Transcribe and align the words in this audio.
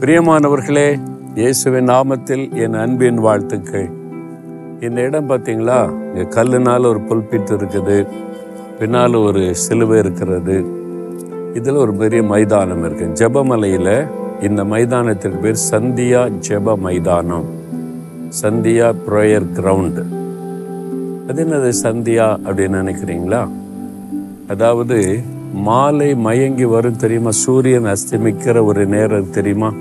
பிரியமானவர்களே 0.00 1.00
இயேசுவின் 1.34 1.88
நாமத்தில் 1.88 2.54
என் 2.54 2.74
அன்பின் 2.74 3.16
வாழ்த்துக்கள். 3.16 3.90
இந்த 4.80 5.00
இடம் 5.00 5.28
பார்த்தீங்களா? 5.28 5.92
இங்கே 6.14 6.40
கல்லுனால 6.40 6.86
ஒரு 6.86 7.00
புல்பிட்டு 7.00 7.52
இருக்குது. 7.56 8.08
பின்னால் 8.78 9.14
ஒரு 9.14 9.54
சிலுவை 9.54 9.98
இருக்கிறது. 9.98 10.64
இதில் 11.54 11.74
ஒரு 11.74 11.92
பெரிய 11.92 12.22
மைதானம் 12.22 12.84
இருக்கு. 12.84 13.26
ஜெபமலையில் 13.26 14.08
இந்த 14.40 14.64
மைதானத்திற்கு 14.64 15.40
பேர் 15.40 15.60
சந்தியா 15.70 16.30
ஜெப 16.48 16.76
மைதானம். 16.76 17.44
சந்தியா 18.42 18.94
ப்ரேயர் 19.08 19.50
கிரவுண்டு 19.54 20.04
அது 21.28 21.44
என்னது 21.44 21.72
சந்தியா 21.86 22.38
அப்படின்னு 22.46 22.80
நினைக்கிறீங்களா? 22.82 23.48
அதாவது 24.48 25.20
மாலை 25.54 26.14
மயங்கி 26.14 26.64
வரும் 26.64 26.96
தெரியுமா? 26.96 27.30
சூரியன் 27.30 27.84
அஸ்தமிக்கிற 27.84 28.64
ஒரு 28.64 28.86
நேரம் 28.86 29.30
தெரியுமா? 29.30 29.72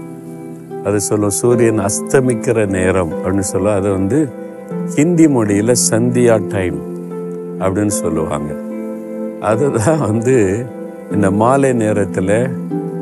அது 0.85 0.99
சொல்லும் 0.99 1.29
சூரியன் 1.29 1.79
அஸ்தமிக்கிற 1.79 2.67
நேரம். 2.67 3.11
அப்படின்னு 3.11 3.39
சொல்ல 3.39 3.73
அது 3.73 3.91
வந்து 3.91 4.29
ஹிந்தி 4.95 5.27
மொழியில் 5.27 5.73
சந்தியா 5.89 6.47
டைம் 6.47 6.79
அப்படின்னு 7.59 7.87
சொல்லுவாங்க. 7.87 8.53
அதுதான் 9.41 9.99
வந்து 9.99 10.65
இந்த 11.11 11.31
மாலை 11.31 11.73
நேரத்தில் 11.73 12.49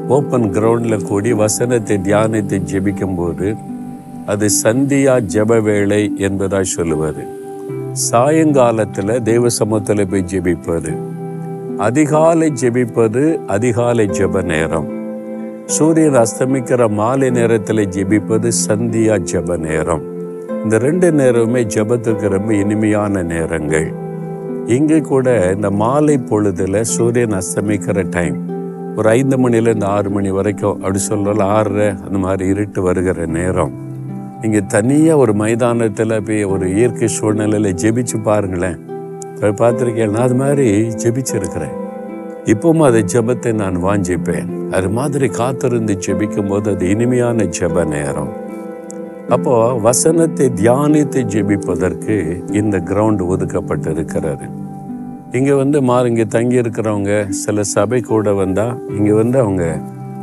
ஓப்பன் 0.08 0.52
கிரவுண்டில் 0.54 1.06
கூடி 1.06 1.34
வசனத்தை 1.34 2.02
தியானத்தை 2.02 2.62
ஜெபிக்கும்போது 2.72 3.58
அது 4.26 4.48
சந்தியா 4.64 5.22
ஜெப 5.34 5.62
வேளை 5.62 6.14
என்பதாக 6.18 6.64
சொல்லுவார். 6.64 7.26
சாயங்காலத்தில் 7.92 9.24
தெய்வ 9.24 9.50
சமூகத்தில் 9.50 10.08
போய் 10.08 10.26
ஜெபிப்பது. 10.32 10.98
அதிகாலை 11.78 12.54
ஜெபிப்பது 12.62 13.46
அதிகாலை 13.46 14.08
ஜெப 14.08 14.44
நேரம். 14.44 14.97
சூரியன் 15.76 16.18
அஸ்தமிக்கிற 16.20 16.82
மாலை 16.98 17.28
நேரத்தில் 17.38 17.82
ஜெபிப்பது 17.96 18.50
சந்தியா 18.66 19.16
ஜெப 19.30 19.58
நேரம். 19.64 20.04
இந்த 20.64 20.76
ரெண்டு 20.84 21.08
நேரமுமே 21.20 21.62
ஜெபத்துக்கு 21.74 22.28
ரொம்ப 22.34 22.52
இனிமையான 22.54 23.24
நேரங்கள். 23.32 23.88
இங்கே 24.76 25.00
கூட 25.10 25.54
இந்த 25.56 25.70
மாலை 25.82 26.16
பொழுதில் 26.30 26.80
சூரியன் 26.94 27.36
அஸ்தமிக்கிற 27.40 28.06
டைம் 28.16 28.38
ஒரு 28.98 29.10
ஐந்து 29.10 29.38
மணிலேருந்து 29.44 29.88
ஆறு 29.96 30.12
மணி 30.18 30.32
வரைக்கும் 30.38 30.78
அப்படி 30.84 31.02
சொல்லல 31.10 31.50
ஆறரை 31.58 31.90
அந்த 32.06 32.18
மாதிரி 32.26 32.48
இருட்டு 32.54 32.82
வருகிற 32.88 33.26
நேரம். 33.40 33.74
இங்கே 34.46 34.62
தனியாக 34.76 35.24
ஒரு 35.24 35.36
மைதானத்தில் 35.44 36.24
போய் 36.30 36.44
ஒரு 36.54 36.68
இயற்கை 36.78 37.10
சூழ்நிலையில் 37.18 37.78
ஜெபிச்சு 37.84 38.20
பாருங்களேன். 38.30 38.80
பார்த்துருக்கேன் 39.62 40.16
நான் 40.16 40.26
அது 40.28 40.40
மாதிரி 40.44 40.70
ஜெபிச்சிருக்கிறேன். 41.04 41.76
இப்பவும் 42.52 42.84
அதை 42.88 43.04
ஜெபத்தை 43.14 43.52
நான் 43.62 43.78
வாஞ்சிப்பேன். 43.86 44.50
அது 44.76 44.90
மாதிரி 44.90 45.28
காத்திருந்து 45.28 45.94
ஜெபிக்கும் 46.06 46.48
போது 46.48 46.70
அது 46.74 46.86
இனிமையான 46.90 47.44
ஜெப 47.58 47.84
நேரம். 47.86 48.32
அப்போ 49.36 49.54
வசனத்தை 49.88 50.46
தியானித்து 50.62 51.22
ஜெபிப்பதற்கு 51.34 52.16
இந்த 52.60 52.78
கிரவுண்ட் 52.90 53.24
ஒதுக்கப்பட்டிருக்கிறது. 53.34 54.48
இங்க 55.38 55.56
வந்து 55.56 55.78
மா 55.82 55.96
இங்கே 56.10 56.26
தங்கி 56.26 56.62
இருக்கிறவங்க 56.62 57.14
சில 57.44 57.64
சபை 57.76 58.02
கூட 58.02 58.34
வந்தா 58.34 58.68
இங்க 58.98 59.14
வந்து 59.14 59.40
அவங்க 59.40 59.64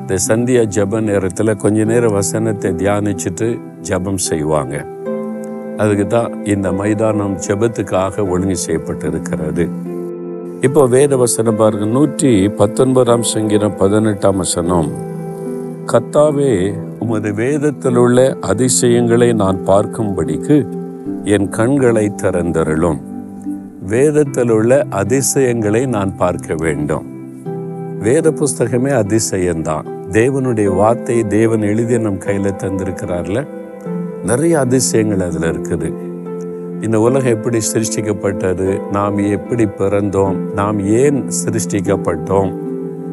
இந்த 0.00 0.16
சந்தியா 0.28 0.62
ஜெப 0.76 1.00
நேரத்துல 1.10 1.56
கொஞ்ச 1.56 1.84
நேரம் 1.84 2.16
வசனத்தை 2.20 2.70
தியானிச்சுட்டு 2.80 3.48
ஜெபம் 3.88 4.22
செய்வாங்க. 4.30 4.74
அதுக்கு 5.82 6.06
தான் 6.06 6.44
இந்த 6.44 6.68
மைதானம் 6.72 7.36
ஜெபத்துக்காக 7.46 8.28
ஒழுங்கு 8.32 8.58
செய்யப்பட்டிருக்கிறது. 8.66 9.66
இப்போ 10.64 10.86
வேத 10.86 11.16
வசனம் 11.16 11.56
பாருங்க 11.56 11.86
நூற்றி 11.86 12.48
பத்தொன்பதாம் 12.48 13.22
சங்கீதம் 13.22 13.76
பதினெட்டாம் 13.76 14.36
வசனம். 14.36 14.88
கத்தாவே 15.92 16.52
உமது 16.98 17.34
வேதத்தில் 17.34 17.96
உள்ள 17.96 18.36
அதிசயங்களை 18.40 19.32
நான் 19.32 19.58
பார்க்கும்படிக்கு 19.66 20.56
என் 21.24 21.48
கண்களை 21.48 22.12
திறந்தருளும். 22.22 23.00
வேதத்தில் 23.80 24.50
உள்ள 24.50 24.86
அதிசயங்களை 24.90 25.86
நான் 25.86 26.16
பார்க்க 26.16 26.54
வேண்டும். 26.54 27.06
வேத 27.98 28.30
புஸ்தகமே 28.30 28.92
அதிசயம்தான். 29.02 29.84
தேவனுடைய 30.10 30.74
வார்த்தை 30.74 31.26
தேவன் 31.26 31.62
எழுதி 31.62 31.98
நம் 31.98 32.18
கையில் 32.18 32.60
தந்திருக்கிறார்ல. 32.64 33.46
நிறைய 34.24 34.58
அதிசயங்கள் 34.58 35.26
அதில் 35.28 35.50
இருக்குது. 35.52 36.03
இந்த 36.80 37.00
உலகம் 37.00 37.32
எப்படி 37.32 37.58
சிருஷ்டிக்கப்பட்டது? 37.74 38.90
நாம் 38.90 39.18
எப்படி 39.18 39.64
பிறந்தோம்? 39.64 40.36
நாம் 40.36 40.80
ஏன் 40.80 41.24
சிருஷ்டிக்கப்பட்டோம்? 41.44 42.52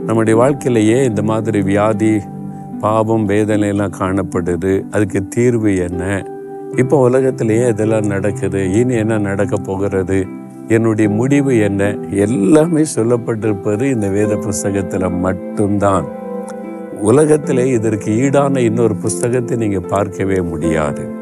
நம்முடைய 0.06 0.40
வாழ்க்கையிலேயே 0.40 0.98
ஏன் 0.98 1.10
இந்த 1.10 1.22
மாதிரி 1.22 1.62
வியாதி 1.62 2.20
பாவம் 2.80 3.30
வேதனையெல்லாம் 3.30 3.94
காணப்படுது? 4.00 4.84
அதுக்கு 4.92 5.28
தீர்வு 5.28 5.76
என்ன? 5.76 6.26
இப்போ 6.76 6.98
உலகத்திலேயே 6.98 7.68
இதெல்லாம் 7.68 8.06
நடக்குது? 8.06 8.74
இனி 8.74 8.96
என்ன 8.96 9.18
நடக்க 9.18 9.56
போகிறது? 9.56 10.26
என்னுடைய 10.68 11.10
முடிவு 11.10 11.60
என்ன? 11.60 11.96
எல்லாமே 12.12 12.84
சொல்லப்பட்டிருப்பது 12.96 13.82
இந்த 13.82 14.08
வேத 14.08 14.36
புஸ்தகத்தில் 14.36 15.10
மட்டும்தான். 15.10 16.06
உலகத்திலே 17.02 17.70
இதற்கு 17.70 18.12
ஈடான 18.12 18.58
இன்னொரு 18.58 18.96
புஸ்தகத்தை 18.96 19.58
நீங்கள் 19.58 19.90
பார்க்கவே 19.90 20.42
முடியாது. 20.42 21.20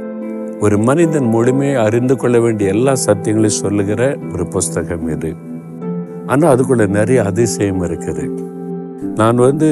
ஒரு 0.61 0.77
மனிதன் 0.77 1.23
முழுமையை 1.23 1.75
அறிந்து 1.75 2.15
கொள்ள 2.15 2.39
வேண்டிய 2.39 2.69
எல்லா 2.69 2.93
சத்தியங்களையும் 3.05 3.61
சொல்லுகிற 3.63 4.17
ஒரு 4.33 4.47
புஸ்தகம் 4.47 5.07
இது. 5.07 5.35
ஆனால் 6.25 6.55
அதுக்குள்ள 6.55 6.87
நிறைய 6.87 7.23
அதிசயம் 7.23 7.83
இருக்குது. 7.83 8.25
நான் 9.15 9.35
வந்து 9.35 9.69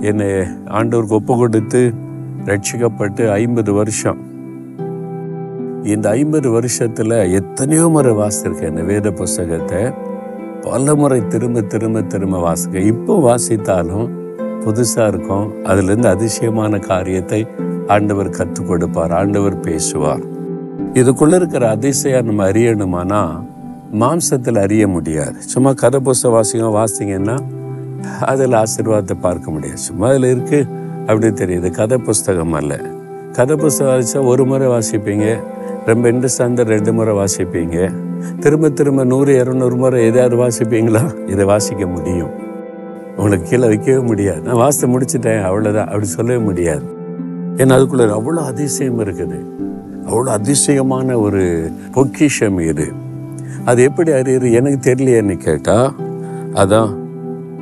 என்னை 0.00 0.28
ஆண்டவருக்கு 0.78 1.18
ஒப்பு 1.20 1.36
கொடுத்து 1.36 1.92
ரட்சிக்கப்பட்டு 2.44 3.28
ஐம்பது 3.30 3.72
வருஷம். 3.72 4.20
இந்த 5.82 6.08
ஐம்பது 6.10 6.50
வருஷத்தில் 6.50 7.16
எத்தனையோ 7.32 7.88
முறை 7.88 8.12
வாசித்திருக்கேன் 8.12 8.72
இந்த 8.74 8.82
வேத 8.82 9.10
புஸ்தகத்தை. 9.10 9.92
பல 10.62 10.94
முறை 10.94 11.26
திரும்ப 11.26 11.60
திரும்ப 11.60 12.02
திரும்ப 12.02 12.38
வாசிக்க 12.38 12.78
இப்போ 12.78 13.14
வாசித்தாலும் 13.28 14.08
புதுசாக 14.64 15.06
இருக்கும். 15.06 15.48
அதுலேருந்து 15.64 16.06
அதிசயமான 16.06 16.78
காரியத்தை 16.78 17.46
ஆண்டவர் 17.86 18.30
கற்றுக் 18.30 18.66
கொடுப்பார் 18.66 19.12
ஆண்டவர் 19.12 19.60
பேசுவார். 19.60 20.20
இதுக்குள்ள 20.92 21.34
இருக்கிற 21.34 21.68
அதிசயம் 21.68 22.24
நம்ம 22.24 22.50
அறியணுமானா 22.50 23.44
மாம்சத்தில் 23.92 24.58
அறிய 24.58 24.88
முடியாது. 24.88 25.42
சும்மா 25.42 25.72
கதை 25.72 26.00
புஸ்தக 26.04 26.26
வாசிங்க 26.26 26.84
வாசிங்கன்னா 26.84 27.38
அதில் 28.20 28.52
ஆசீர்வாதத்தை 28.52 29.20
பார்க்க 29.20 29.50
முடியாது. 29.50 29.76
சும்மா 29.76 30.08
அதில் 30.08 30.24
இருக்கு 30.24 30.66
அப்படி 31.00 31.26
தெரியுது. 31.26 31.70
கதை 31.70 31.98
புஸ்தகம் 31.98 32.52
அல்ல. 32.52 32.80
கதை 33.32 33.56
புஸ்தகம் 33.56 34.00
வாசித்தா 34.00 34.26
ஒரு 34.26 34.44
முறை 34.44 34.68
வாசிப்பீங்க 34.68 35.40
ரொம்ப 35.86 36.12
இன்ட்ரெஸ்டாக 36.12 36.64
ரெண்டு 36.64 36.92
முறை 36.92 37.14
வாசிப்பீங்க. 37.14 37.92
திரும்ப 38.40 38.68
திரும்ப 38.68 39.04
நூறு 39.04 39.44
இரநூறு 39.44 39.76
முறை 39.76 40.06
எதாவது 40.06 40.36
வாசிப்பீங்களா? 40.36 41.28
இதை 41.28 41.44
வாசிக்க 41.44 41.86
முடியும். 41.86 42.30
உங்களுக்கு 43.16 43.48
கீழே 43.48 43.66
வைக்கவே 43.66 43.98
முடியாது. 43.98 44.40
நான் 44.40 44.54
வாசித்து 44.54 44.98
முடிச்சிட்டேன் 44.98 45.44
அவ்வளோதான் 45.44 45.84
அப்படி 45.84 46.04
சொல்லவே 46.04 46.42
முடியாது. 46.42 46.94
ஏன்னா 47.56 47.74
அதுக்குள்ள 47.76 48.04
அவ்வளோ 48.18 48.42
அதிசயம் 48.44 49.00
இருக்குது. 49.00 49.38
அவ்வளோ 50.06 50.24
அதிசயமான 50.24 51.18
ஒரு 51.18 51.70
பொக்கிஷம் 51.92 52.58
இது. 52.58 52.92
அது 53.64 53.82
எப்படி 53.82 54.10
அறியுது? 54.10 54.52
எனக்கு 54.52 54.78
தெரியலையேன்னு 54.90 55.36
கேட்டா 55.36 55.94
அதான் 56.54 56.90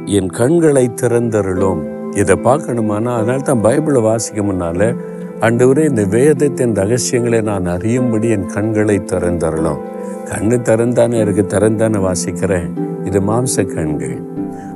என் 0.07 0.29
கண்களை 0.29 0.91
திறந்தருளும். 1.03 1.83
இதை 2.15 2.37
பார்க்கணுமானா 2.45 3.13
அதனால 3.17 3.39
தான் 3.39 3.63
பைபிளை 3.63 4.03
வாசிக்க 4.03 4.43
முன்னால 4.43 4.97
ஆண்டவரே 5.41 5.89
இந்த 5.89 6.05
வேதத்தின் 6.05 6.75
ரகசியங்களை 6.75 7.41
நான் 7.41 7.67
அறியும்படி 7.67 8.29
என் 8.29 8.47
கண்களை 8.47 8.99
திறந்தருளும். 8.99 9.81
கண்ணு 10.25 10.57
திறந்தானே 10.69 11.21
இருக்கு 11.21 11.59
திறந்தானே 11.59 11.99
வாசிக்கிறேன். 12.09 12.69
இது 13.05 13.21
மாம்ச 13.21 13.75
கண்கள். 13.75 14.34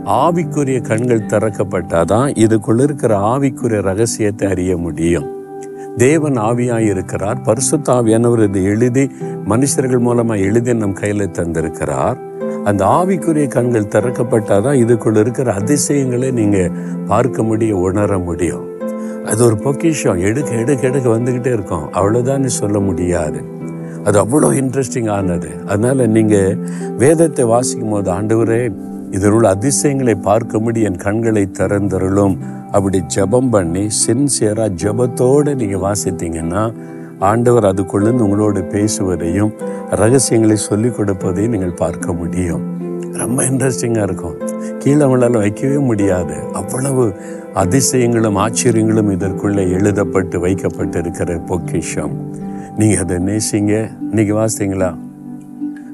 ஆவிக்குரிய 0.09 0.81
கண்கள் 0.81 1.21
திறக்கப்பட்டாதான் 1.21 2.33
இதுக்குள்ள 2.35 2.83
இருக்கிற 2.83 3.19
ஆவிக்குரிய 3.19 3.83
ரகசியத்தை 3.83 4.49
அறிய 4.49 4.77
முடியும். 4.77 5.27
தேவன் 5.97 6.39
ஆவியாய் 6.39 6.89
இருக்கிறார். 6.91 7.41
பரிசுத்த 7.41 7.93
ஆவியானவர் 7.93 8.43
இதை 8.43 8.65
எழுதி 8.65 9.11
மனுஷர்கள் 9.49 10.01
மூலமா 10.01 10.37
எழுதி 10.39 10.75
நம் 10.75 10.95
கையில 10.95 11.27
தந்திருக்கிறார். 11.39 12.17
அந்த 12.65 12.85
ஆவிக்குரிய 12.85 13.49
கண்கள் 13.49 13.85
திறக்கப்பட்டாதான் 13.85 14.79
இதுக்குள்ள 14.85 15.17
இருக்கிற 15.17 15.53
அதிசயங்களை 15.53 16.31
நீங்க 16.31 16.71
பார்க்க 17.07 17.43
முடியும் 17.43 17.81
உணர 17.81 18.19
முடியும். 18.19 18.67
அது 19.25 19.45
ஒரு 19.45 19.57
பொக்கிஷம். 19.57 20.19
எடுக்க 20.19 20.51
எடுக்க 20.51 20.87
எடுக்க 20.87 21.09
வந்துகிட்டே 21.09 21.53
இருக்கும். 21.53 21.93
அவ்வளவுதான் 21.93 22.49
சொல்ல 22.49 22.79
முடியாது. 22.79 23.43
அது 24.05 24.25
அவ்வளோ 24.25 24.55
இன்ட்ரெஸ்டிங் 24.55 25.11
ஆனது. 25.11 25.49
அதனால 25.67 26.07
நீங்க 26.07 26.55
வேதத்தை 26.99 27.45
வாசிக்கும் 27.45 27.91
போது 27.91 28.13
ஆண்டவரே 28.13 28.87
இதில் 29.11 29.31
உள்ள 29.31 29.49
அதிசயங்களை 29.49 30.15
பார்க்கும்படி 30.15 30.83
என் 30.83 30.97
கண்களை 30.97 31.49
திறந்தருளும். 31.53 32.37
அப்படி 32.73 33.05
ஜெபம் 33.15 33.51
பண்ணி 33.51 33.89
சின்சியராக 34.07 34.71
ஜபத்தோடு 34.83 35.55
நீங்கள் 35.55 35.81
வாசித்தீங்கன்னா 35.81 36.73
ஆண்டவர் 37.19 37.65
அதுக்குள்ளேருந்து 37.65 38.25
உங்களோடு 38.27 38.61
பேசுவதையும் 38.61 39.53
ரகசியங்களை 39.91 40.57
சொல்லிக் 40.57 41.01
கொடுப்பதையும் 41.01 41.49
நீங்கள் 41.49 41.73
பார்க்க 41.73 42.13
முடியும். 42.13 42.77
ரொம்ப 43.13 43.43
இன்ட்ரெஸ்டிங்காக 43.43 44.03
இருக்கும். 44.03 44.37
கீழே 44.79 45.05
அவங்களால 45.05 45.31
வைக்கவே 45.31 45.79
முடியாது. 45.79 46.35
அவ்வளவு 46.53 47.15
அதிசயங்களும் 47.55 48.37
ஆச்சரியங்களும் 48.37 49.11
இதற்குள்ளே 49.11 49.71
எழுதப்பட்டு 49.71 50.39
வைக்கப்பட்டிருக்கிற 50.39 51.47
பொக்கிஷம். 51.47 52.31
நீங்கள் 52.77 53.05
அதை 53.05 53.17
நேசிங்க. 53.17 53.91
இன்னைக்கு 54.01 54.35
வாசித்தீங்களா? 54.35 54.95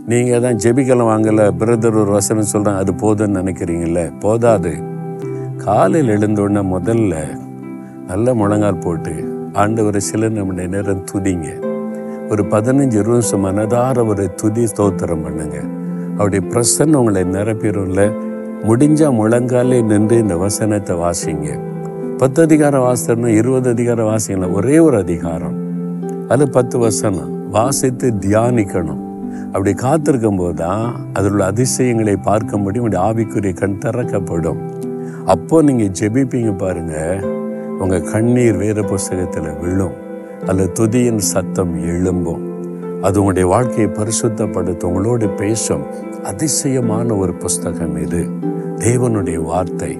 நீங்கள் 0.06 0.40
தான் 0.40 0.56
ஜெபிக்கலாம் 0.56 1.10
வாங்கலை 1.10 1.50
பிரதர் 1.58 2.00
ஒரு 2.00 2.04
வசனம் 2.04 2.42
சொல்கிறேன் 2.42 2.78
அது 2.78 2.92
போதும்னு 2.92 3.30
நினைக்கிறீங்கள 3.30 4.18
போதாது. 4.18 4.82
காலையில் 5.56 6.16
எழுந்தோடனே 6.16 6.64
முதல்ல 6.74 7.38
நல்ல 8.06 8.34
முழங்கால் 8.34 8.78
போட்டு 8.78 9.12
ஆண்டவரை 9.52 9.96
சில 9.96 10.28
நம்முடைய 10.28 10.68
நேரம் 10.68 11.04
துதிங்க. 11.12 11.46
ஒரு 12.30 12.42
பதினஞ்சு 12.42 13.06
நிமிஷம் 13.06 13.44
மனதார 13.44 14.06
ஒரு 14.06 14.34
துதி 14.34 14.64
ஸ்தோத்திரம் 14.64 15.22
பண்ணுங்க. 15.22 15.58
அவருடைய 16.14 16.46
பிரசன்னம் 16.48 16.94
உங்களை 16.94 17.22
நிரப்பிடும்ல. 17.22 18.12
முடிஞ்சால் 18.62 19.16
முழங்காலே 19.20 19.84
நின்று 19.84 20.18
இந்த 20.18 20.36
வசனத்தை 20.36 20.96
வாசிங்க. 20.96 21.58
பத்து 22.18 22.42
அதிகாரம் 22.42 22.82
வாசித்தோம்னா 22.82 23.26
இருபது 23.26 23.70
அதிகாரம் 23.70 24.06
வாசிங்களா? 24.06 24.52
ஒரே 24.52 24.78
ஒரு 24.78 24.96
அதிகாரம். 24.96 25.56
அது 26.28 26.50
பத்து 26.50 26.78
வசனம். 26.78 27.50
வாசித்து 27.50 28.14
தியானிக்கணும். 28.20 29.12
அப்படி 29.42 29.72
காத்திருக்கும் 29.72 30.36
போது 30.36 30.54
தான் 30.54 30.94
அதில் 31.12 31.30
உள்ள 31.30 31.44
அதிசயங்களை 31.44 32.16
பார்க்கும்படி 32.24 32.78
உங்களுடைய 32.78 33.04
ஆவிக்குரிய 33.04 33.54
கண் 33.54 33.78
திறக்கப்படும். 33.78 34.58
அப்போ 35.26 35.62
நீங்கள் 35.62 35.92
ஜெபிப்பீங்க 36.00 36.56
பாருங்க. 36.56 37.20
உங்கள் 37.78 38.10
கண்ணீர் 38.10 38.56
வேறு 38.56 38.84
புஸ்தகத்தில் 38.84 39.58
விழும். 39.60 40.02
அல்ல 40.46 40.64
துதியின் 40.64 41.16
சத்தம் 41.16 41.84
எழும்பும். 41.84 42.52
அது 43.02 43.18
உங்களுடைய 43.18 43.48
வாழ்க்கையை 43.48 43.86
பரிசுத்தப்படுத்த 43.86 44.84
உங்களோடு 44.84 45.28
பேசும். 45.28 45.82
அதிசயமான 46.22 47.14
ஒரு 47.14 47.34
புஸ்தகம் 47.34 48.02
இது. 48.02 48.28
தேவனுடைய 48.76 49.42
வார்த்தை. 49.42 49.98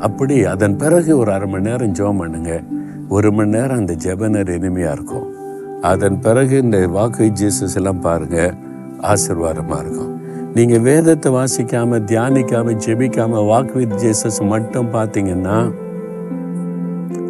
அப்படி 0.00 0.44
அதன் 0.44 0.76
பிறகு 0.76 1.18
ஒரு 1.18 1.32
அரை 1.32 1.48
மணி 1.48 1.62
நேரம் 1.62 1.92
ஜோம் 1.92 2.18
பண்ணுங்க. 2.18 2.62
ஒரு 3.08 3.32
மணி 3.32 3.48
நேரம் 3.48 3.76
அந்த 3.76 3.92
ஜெபனர் 3.92 4.48
இனிமையாக 4.48 4.92
இருக்கும். 4.92 5.26
அதன் 5.80 6.20
பிறகு 6.20 6.58
இந்த 6.58 6.88
வாக்கு 6.88 7.32
ஜீசஸ் 7.40 7.74
எல்லாம் 7.74 8.00
பாருங்க. 8.00 8.54
ஆசிர்வாதமாக 9.10 9.80
இருக்கும். 9.80 10.10
நீங்கள் 10.54 10.80
வேதத்தை 10.80 11.28
வாசிக்காமல் 11.32 12.04
தியானிக்காமல் 12.10 12.80
ஜெபிக்காமல் 12.86 13.46
வாக்கு 13.46 13.74
வித் 13.78 14.42
மட்டும் 14.52 14.88
பார்த்தீங்கன்னா 14.92 15.58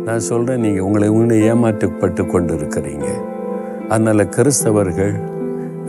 நான் 0.07 0.25
சொல்கிறேன் 0.29 0.61
நீங்கள் 0.61 0.85
உங்களை 0.87 1.09
உங்களை 1.09 1.37
ஏமாற்றப்பட்டு 1.51 2.23
கொண்டு 2.27 2.55
இருக்கிறீங்க 2.55 3.09
அதனால் 3.89 4.29
கிறிஸ்தவர்கள் 4.29 5.15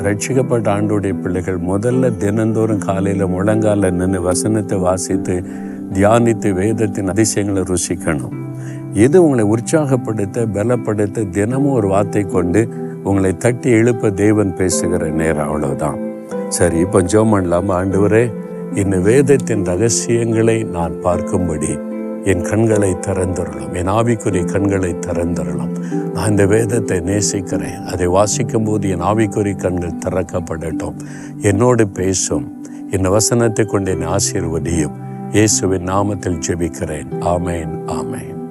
ரட்சிக்கப்பட்ட 0.05 0.67
ஆண்டோடைய 0.75 1.13
பிள்ளைகள் 1.21 1.59
முதல்ல 1.71 2.17
தினந்தோறும் 2.17 2.79
காலையில் 2.79 3.25
முழங்கால 3.27 3.91
நின்று 3.91 4.21
வசனத்தை 4.21 4.77
வாசித்து 4.77 5.35
தியானித்து 5.93 6.49
வேதத்தின் 6.53 7.07
அதிசயங்களை 7.07 7.63
ருசிக்கணும். 7.71 8.35
இது 8.93 9.23
உங்களை 9.23 9.45
உற்சாகப்படுத்த 9.45 10.45
பலப்படுத்த 10.53 11.29
தினமும் 11.29 11.73
ஒரு 11.73 11.87
வார்த்தை 11.87 12.23
கொண்டு 12.23 12.69
உங்களை 13.03 13.37
தட்டி 13.37 13.69
எழுப்ப 13.69 14.09
தேவன் 14.09 14.55
பேசுகிற 14.55 15.09
நேரம் 15.09 15.47
அவ்வளவுதான். 15.47 15.99
சரி 16.49 16.77
இப்போ 16.77 17.01
ஜோம் 17.01 17.33
பண்ணலாமா 17.33 17.73
ஆண்டவரே? 17.79 18.33
இந்த 18.75 18.97
வேதத்தின் 18.97 19.65
ரகசியங்களை 19.65 20.63
நான் 20.63 20.93
பார்க்கும்படி 21.03 21.91
என் 22.23 22.41
கண்களை 22.41 22.91
திறந்தருளும். 22.91 23.73
என் 23.73 23.87
ஆவிக்குரிய 23.87 24.51
கண்களை 24.51 24.95
திறந்தருளும். 25.07 25.73
நான் 26.13 26.29
இந்த 26.29 26.45
வேதத்தை 26.45 26.99
நேசிக்கிறேன். 26.99 27.83
அதை 27.85 28.07
வாசிக்கும் 28.07 28.63
போது 28.63 28.89
என் 28.89 29.01
ஆவிக்குரிய 29.01 29.55
கண்கள் 29.55 30.01
திறக்கப்படட்டும். 30.05 30.95
என்னோடு 31.41 31.87
பேசும் 31.87 32.61
இந்த 32.91 33.09
வசனத்தை 33.09 33.65
கொண்டு 33.65 33.91
என் 33.91 34.07
ஆசீர்வதியும். 34.07 34.95
இயேசுவின் 35.31 35.87
நாமத்தில் 35.87 36.41
ஜெபிக்கிறேன். 36.47 37.11
ஆமேன் 37.19 37.75
ஆமேன். 37.87 38.42